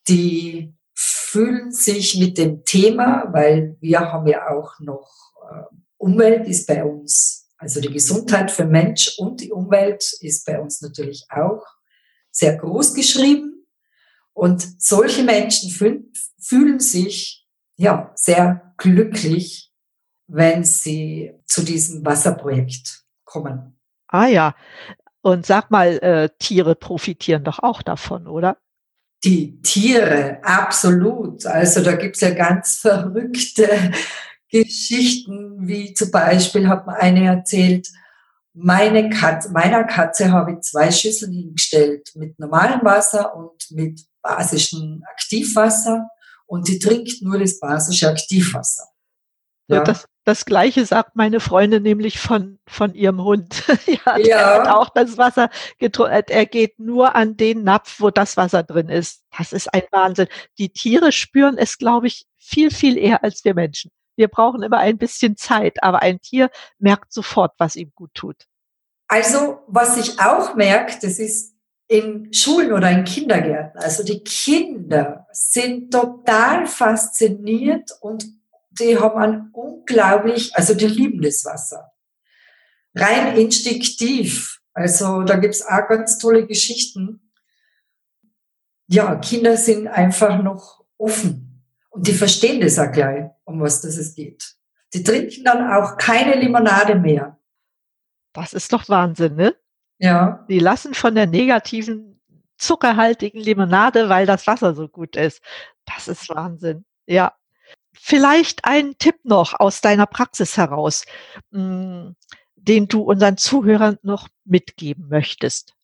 [0.08, 5.10] die fühlen sich mit dem Thema, weil wir haben ja auch noch
[5.52, 5.63] äh,
[5.98, 10.82] Umwelt ist bei uns also die Gesundheit für Mensch und die Umwelt ist bei uns
[10.82, 11.63] natürlich auch
[12.30, 13.65] sehr groß geschrieben.
[14.34, 19.72] Und solche Menschen fühlen, fühlen sich ja sehr glücklich,
[20.28, 23.80] wenn sie zu diesem Wasserprojekt kommen.
[24.08, 24.56] Ah ja.
[25.23, 28.57] Und sag mal, äh, Tiere profitieren doch auch davon, oder?
[29.23, 31.45] Die Tiere, absolut.
[31.45, 33.69] Also da gibt's ja ganz verrückte
[34.49, 37.88] Geschichten, wie zum Beispiel hat mir eine erzählt,
[38.53, 45.03] meine Katze, meiner Katze habe ich zwei Schüsseln hingestellt mit normalem Wasser und mit basischem
[45.09, 46.07] Aktivwasser
[46.45, 48.89] und die trinkt nur das basische Aktivwasser.
[49.67, 49.77] Ja.
[49.77, 53.63] ja das, das Gleiche sagt meine Freundin nämlich von, von ihrem Hund.
[53.86, 54.53] ja, der ja.
[54.59, 56.23] hat auch das Wasser getrunken.
[56.29, 59.23] Er geht nur an den Napf, wo das Wasser drin ist.
[59.38, 60.27] Das ist ein Wahnsinn.
[60.57, 63.91] Die Tiere spüren es, glaube ich, viel, viel eher als wir Menschen.
[64.15, 68.45] Wir brauchen immer ein bisschen Zeit, aber ein Tier merkt sofort, was ihm gut tut.
[69.07, 71.53] Also, was ich auch merke, das ist
[71.88, 73.79] in Schulen oder in Kindergärten.
[73.79, 78.25] Also die Kinder sind total fasziniert und
[78.79, 81.91] die haben ein unglaublich, also die lieben das Wasser.
[82.95, 84.59] Rein instinktiv.
[84.73, 87.31] Also da gibt's auch ganz tolle Geschichten.
[88.88, 93.97] Ja, Kinder sind einfach noch offen und die verstehen das auch gleich, um was das
[93.97, 94.55] es geht.
[94.93, 97.39] Die trinken dann auch keine Limonade mehr.
[98.33, 99.55] Das ist doch Wahnsinn, ne?
[99.99, 100.45] Ja.
[100.49, 102.19] Die lassen von der negativen,
[102.57, 105.41] zuckerhaltigen Limonade, weil das Wasser so gut ist.
[105.86, 106.86] Das ist Wahnsinn.
[107.05, 107.36] Ja.
[107.93, 111.06] Vielleicht ein Tipp noch aus deiner Praxis heraus,
[111.51, 112.15] hm,
[112.56, 115.75] den du unseren Zuhörern noch mitgeben möchtest.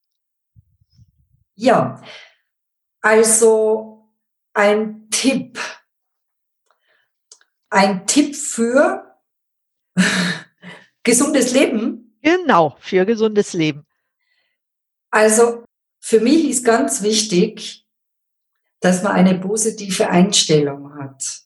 [1.55, 2.01] Ja,
[3.01, 4.09] also
[4.53, 5.59] ein Tipp,
[7.69, 9.17] ein Tipp für
[11.03, 12.17] gesundes Leben?
[12.21, 13.85] Genau, für gesundes Leben.
[15.11, 15.63] Also
[15.99, 17.85] für mich ist ganz wichtig,
[18.79, 21.41] dass man eine positive Einstellung hat,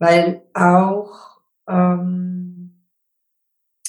[0.00, 2.84] weil auch ähm,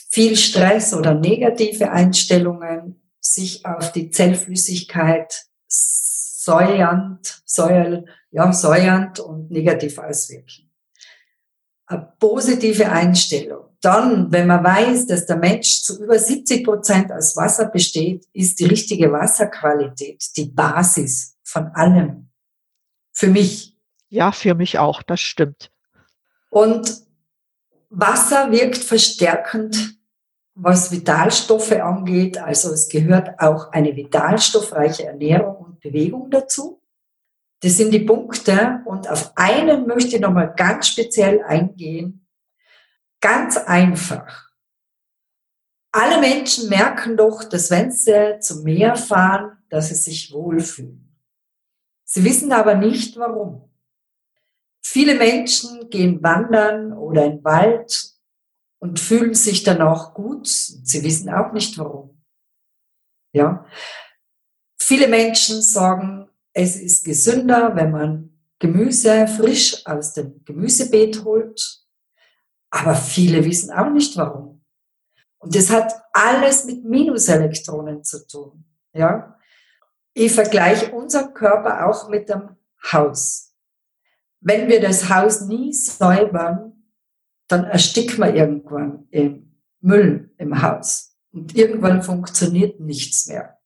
[0.10, 9.98] viel Stress oder negative Einstellungen sich auf die Zellflüssigkeit säuernd, säuer, ja, säuernd und negativ
[9.98, 10.72] auswirken
[11.92, 13.66] eine positive Einstellung.
[13.82, 18.60] Dann, wenn man weiß, dass der Mensch zu über 70 Prozent aus Wasser besteht, ist
[18.60, 22.30] die richtige Wasserqualität die Basis von allem.
[23.12, 23.76] Für mich.
[24.10, 25.72] Ja, für mich auch, das stimmt.
[26.52, 27.08] Und
[27.90, 29.98] Wasser wirkt verstärkend,
[30.54, 32.38] was Vitalstoffe angeht.
[32.38, 36.82] Also es gehört auch eine vitalstoffreiche Ernährung und Bewegung dazu.
[37.62, 42.28] Das sind die Punkte und auf einen möchte ich nochmal ganz speziell eingehen.
[43.22, 44.50] Ganz einfach.
[45.94, 51.18] Alle Menschen merken doch, dass wenn sie zum Meer fahren, dass sie sich wohlfühlen.
[52.04, 53.71] Sie wissen aber nicht warum.
[54.84, 58.14] Viele Menschen gehen wandern oder in den Wald
[58.80, 60.48] und fühlen sich dann auch gut.
[60.48, 62.24] Sie wissen auch nicht warum.
[63.34, 63.66] Ja.
[64.80, 71.86] Viele Menschen sagen, es ist gesünder, wenn man Gemüse frisch aus dem Gemüsebeet holt.
[72.72, 74.64] Aber viele wissen auch nicht warum.
[75.40, 78.64] Und das hat alles mit Minuselektronen zu tun.
[78.94, 79.38] Ja?
[80.14, 82.56] Ich vergleiche unseren Körper auch mit dem
[82.92, 83.51] Haus.
[84.42, 86.84] Wenn wir das Haus nie säubern,
[87.48, 91.16] dann ersticken wir irgendwann im Müll im Haus.
[91.32, 93.60] Und irgendwann funktioniert nichts mehr.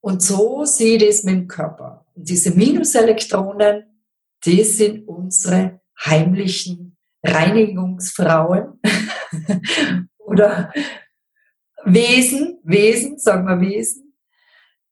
[0.00, 2.06] Und so sieht es mit dem Körper.
[2.14, 4.04] Und diese Minuselektronen,
[4.44, 8.80] die sind unsere heimlichen Reinigungsfrauen
[10.18, 10.72] oder
[11.84, 14.16] Wesen, Wesen, sagen wir Wesen,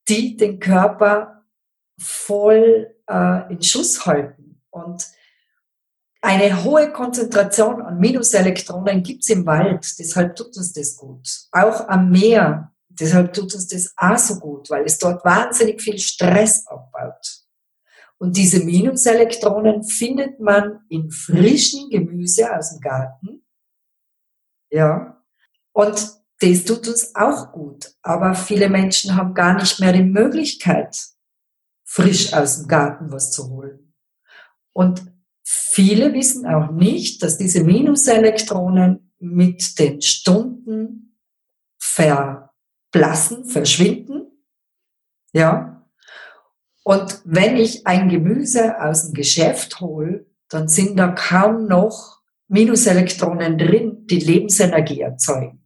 [0.09, 1.45] die den Körper
[1.99, 4.44] voll äh, in Schuss halten.
[4.75, 5.07] Und
[6.21, 11.29] eine hohe Konzentration an Minuselektronen gibt's im Wald, deshalb tut uns das gut.
[11.53, 15.99] Auch am Meer, deshalb tut uns das auch so gut, weil es dort wahnsinnig viel
[15.99, 17.45] Stress abbaut.
[18.19, 23.45] Und diese Minuselektronen findet man in frischen Gemüse aus dem Garten.
[24.71, 25.23] Ja.
[25.73, 27.95] Und das tut uns auch gut.
[28.03, 30.97] Aber viele Menschen haben gar nicht mehr die Möglichkeit,
[31.85, 33.84] frisch aus dem Garten was zu holen.
[34.75, 35.03] Und
[35.43, 41.17] viele wissen auch nicht, dass diese Minuselektronen mit den Stunden
[41.79, 44.27] verblassen, verschwinden.
[45.33, 45.87] Ja.
[46.83, 53.57] Und wenn ich ein Gemüse aus dem Geschäft hole, dann sind da kaum noch Minuselektronen
[53.57, 55.65] drin, die Lebensenergie erzeugen.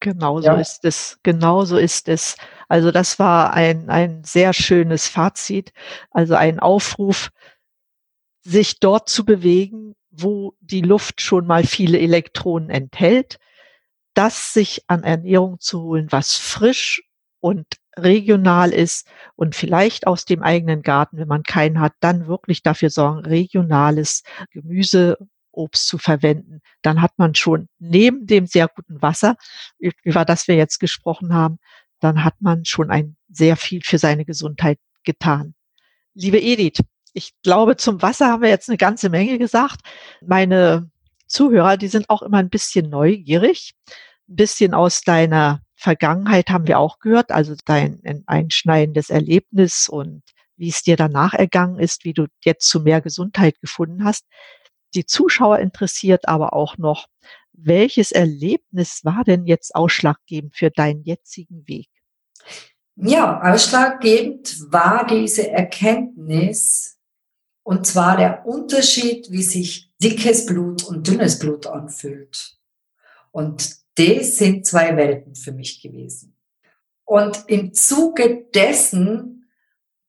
[0.00, 0.60] Genau so ja.
[0.60, 1.18] ist es.
[1.22, 2.36] Genau so ist es.
[2.68, 5.72] Also das war ein, ein sehr schönes Fazit.
[6.10, 7.30] Also ein Aufruf,
[8.44, 13.38] sich dort zu bewegen, wo die Luft schon mal viele Elektronen enthält,
[14.14, 17.02] das sich an Ernährung zu holen, was frisch
[17.40, 17.66] und
[17.96, 22.90] regional ist und vielleicht aus dem eigenen Garten, wenn man keinen hat, dann wirklich dafür
[22.90, 25.16] sorgen, regionales Gemüse
[25.52, 29.36] Obst zu verwenden, dann hat man schon neben dem sehr guten Wasser,
[29.78, 31.58] über das wir jetzt gesprochen haben,
[32.00, 35.54] dann hat man schon ein sehr viel für seine Gesundheit getan.
[36.14, 36.80] Liebe Edith,
[37.14, 39.80] ich glaube, zum Wasser haben wir jetzt eine ganze Menge gesagt.
[40.20, 40.90] Meine
[41.26, 43.72] Zuhörer, die sind auch immer ein bisschen neugierig.
[44.28, 50.22] Ein bisschen aus deiner Vergangenheit haben wir auch gehört, also dein einschneidendes Erlebnis und
[50.56, 54.24] wie es dir danach ergangen ist, wie du jetzt zu mehr Gesundheit gefunden hast
[54.94, 57.06] die Zuschauer interessiert aber auch noch,
[57.52, 61.88] welches Erlebnis war denn jetzt ausschlaggebend für deinen jetzigen Weg?
[62.96, 66.98] Ja, ausschlaggebend war diese Erkenntnis,
[67.64, 72.58] und zwar der Unterschied, wie sich dickes Blut und dünnes Blut anfühlt.
[73.32, 76.36] Und das sind zwei Welten für mich gewesen.
[77.04, 79.48] Und im Zuge dessen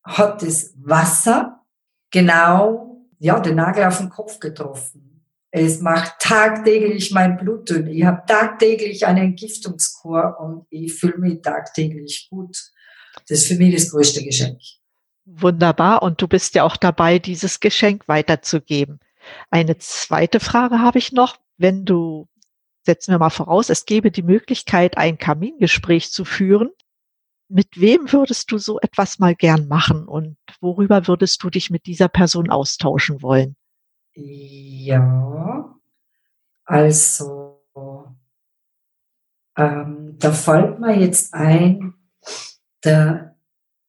[0.04, 1.66] hat das Wasser
[2.12, 2.86] genau
[3.20, 5.24] ja, den Nagel auf den Kopf getroffen.
[5.50, 7.88] Es macht tagtäglich mein Blut dünn.
[7.88, 12.58] Ich habe tagtäglich eine Entgiftungskur und ich fühle mich tagtäglich gut.
[13.30, 14.60] Das ist für mich das größte Geschenk.
[15.26, 16.04] Wunderbar.
[16.04, 19.00] Und du bist ja auch dabei, dieses Geschenk weiterzugeben.
[19.50, 21.38] Eine zweite Frage habe ich noch.
[21.58, 22.28] Wenn du,
[22.84, 26.70] setzen wir mal voraus, es gäbe die Möglichkeit, ein Kamingespräch zu führen,
[27.48, 31.86] mit wem würdest du so etwas mal gern machen und worüber würdest du dich mit
[31.86, 33.56] dieser Person austauschen wollen?
[34.14, 35.76] Ja,
[36.66, 37.62] also
[39.58, 41.94] ähm, da fällt mir jetzt ein,
[42.84, 43.35] der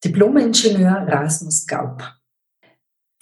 [0.04, 2.02] Diplom-Ingenieur Rasmus Gaub.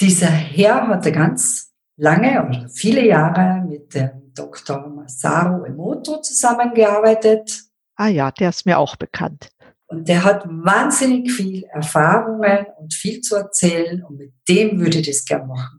[0.01, 4.89] Dieser Herr hatte ganz lange oder viele Jahre mit dem Dr.
[4.89, 7.63] Masaru Emoto zusammengearbeitet.
[7.97, 9.51] Ah ja, der ist mir auch bekannt.
[9.87, 15.07] Und der hat wahnsinnig viel Erfahrungen und viel zu erzählen und mit dem würde ich
[15.07, 15.79] das gern machen.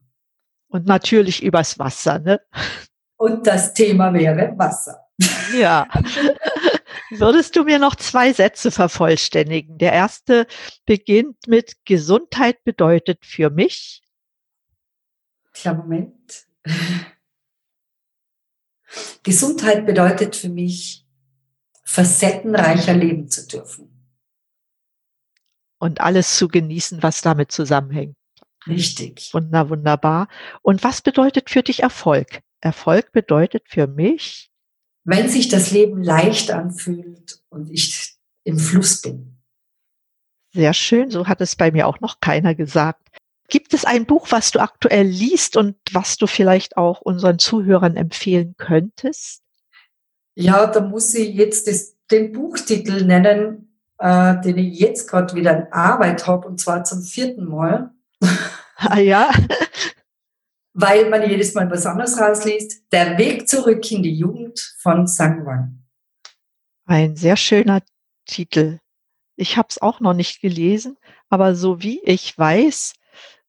[0.69, 2.39] Und natürlich übers Wasser, ne?
[3.17, 4.99] Und das Thema wäre Wasser.
[5.57, 5.87] Ja.
[7.11, 9.77] Würdest du mir noch zwei Sätze vervollständigen?
[9.77, 10.47] Der erste
[10.85, 14.01] beginnt mit Gesundheit bedeutet für mich.
[15.53, 16.47] Klar, Moment.
[19.23, 21.05] Gesundheit bedeutet für mich,
[21.83, 23.95] facettenreicher leben zu dürfen
[25.79, 28.17] und alles zu genießen, was damit zusammenhängt.
[28.67, 29.33] Richtig.
[29.33, 30.27] Wunder, wunderbar.
[30.61, 32.41] Und was bedeutet für dich Erfolg?
[32.61, 34.51] Erfolg bedeutet für mich,
[35.05, 39.37] wenn sich das Leben leicht anfühlt und ich im Fluss bin.
[40.53, 43.09] Sehr schön, so hat es bei mir auch noch keiner gesagt.
[43.47, 47.95] Gibt es ein Buch, was du aktuell liest und was du vielleicht auch unseren Zuhörern
[47.95, 49.43] empfehlen könntest?
[50.33, 55.55] Ja, da muss ich jetzt das, den Buchtitel nennen, äh, den ich jetzt gerade wieder
[55.55, 57.91] in Arbeit habe, und zwar zum vierten Mal.
[58.77, 59.29] Ah ja.
[60.75, 62.91] Weil man jedes Mal was anderes rausliest.
[62.91, 65.79] Der Weg zurück in die Jugend von Sang Wang.
[66.85, 67.81] Ein sehr schöner
[68.25, 68.79] Titel.
[69.37, 70.97] Ich habe es auch noch nicht gelesen,
[71.29, 72.93] aber so wie ich weiß,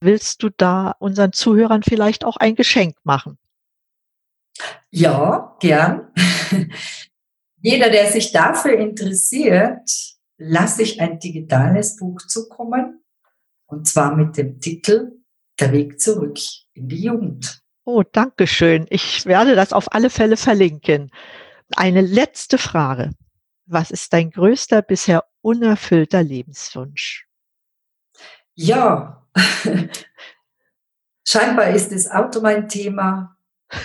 [0.01, 3.39] willst du da unseren Zuhörern vielleicht auch ein Geschenk machen?
[4.91, 6.13] Ja, gern.
[7.61, 9.91] Jeder, der sich dafür interessiert,
[10.39, 13.05] lasse ich ein digitales Buch zukommen.
[13.67, 15.19] Und zwar mit dem Titel
[15.59, 16.39] Der Weg zurück
[16.77, 17.63] in die Jugend.
[17.85, 18.87] Oh, danke schön.
[18.91, 21.11] Ich werde das auf alle Fälle verlinken.
[21.77, 23.13] Eine letzte Frage.
[23.67, 27.27] Was ist dein größter bisher unerfüllter Lebenswunsch?
[28.55, 29.27] Ja,
[31.27, 33.37] scheinbar ist das Auto mein Thema.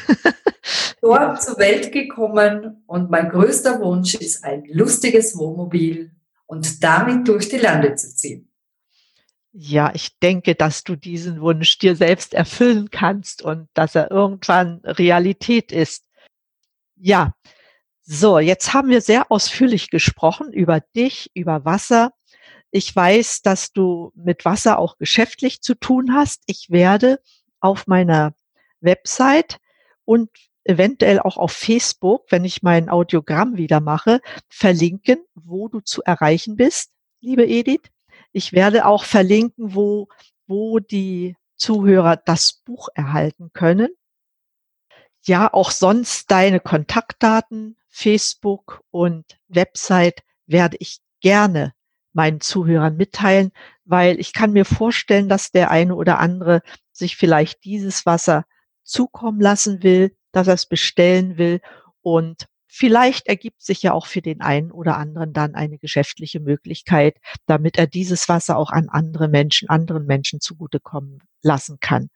[1.02, 6.12] Dort zur Welt gekommen und mein größter Wunsch ist ein lustiges Wohnmobil
[6.46, 8.51] und damit durch die Lande zu ziehen.
[9.54, 14.80] Ja, ich denke, dass du diesen Wunsch dir selbst erfüllen kannst und dass er irgendwann
[14.86, 16.06] Realität ist.
[16.96, 17.34] Ja,
[18.02, 22.14] so, jetzt haben wir sehr ausführlich gesprochen über dich, über Wasser.
[22.72, 26.42] Ich weiß, dass du mit Wasser auch geschäftlich zu tun hast.
[26.46, 27.20] Ich werde
[27.60, 28.34] auf meiner
[28.80, 29.58] Website
[30.06, 30.30] und
[30.64, 36.56] eventuell auch auf Facebook, wenn ich mein Audiogramm wieder mache, verlinken, wo du zu erreichen
[36.56, 37.92] bist, liebe Edith.
[38.32, 40.08] Ich werde auch verlinken, wo,
[40.48, 43.90] wo die Zuhörer das Buch erhalten können.
[45.24, 51.74] Ja, auch sonst deine Kontaktdaten, Facebook und Website werde ich gerne
[52.14, 53.52] meinen Zuhörern mitteilen,
[53.86, 56.62] weil ich kann mir vorstellen, dass der eine oder andere
[56.92, 58.46] sich vielleicht dieses Wasser
[58.84, 61.62] zukommen lassen will, dass er es bestellen will
[62.02, 67.18] und Vielleicht ergibt sich ja auch für den einen oder anderen dann eine geschäftliche Möglichkeit,
[67.46, 72.08] damit er dieses Wasser auch an andere Menschen, anderen Menschen zugutekommen lassen kann.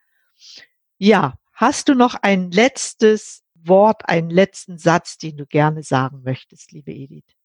[0.96, 6.72] Ja, hast du noch ein letztes Wort, einen letzten Satz, den du gerne sagen möchtest,
[6.72, 7.36] liebe Edith?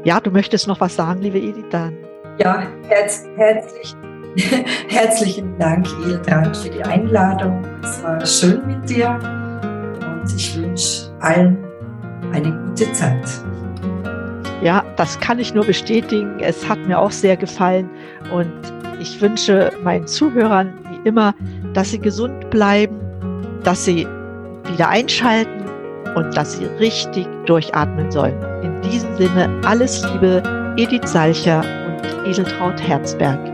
[0.04, 1.92] ja, du möchtest noch was sagen, liebe Edith.
[2.38, 3.94] Ja, herz, herzlich,
[4.88, 7.62] herzlichen Dank, Ildan, für die Einladung.
[7.82, 9.18] Es war schön mit dir
[10.00, 11.62] und ich wünsche allen
[12.32, 13.28] eine gute Zeit.
[14.62, 16.40] Ja, das kann ich nur bestätigen.
[16.40, 17.90] Es hat mir auch sehr gefallen
[18.32, 21.34] und ich wünsche meinen Zuhörern wie immer,
[21.74, 22.98] dass sie gesund bleiben,
[23.64, 24.06] dass sie
[24.70, 25.64] wieder einschalten
[26.14, 28.38] und dass sie richtig durchatmen sollen.
[28.62, 30.42] In diesem Sinne alles Liebe,
[30.76, 33.51] Edith Salcher und Edeltraut Herzberg.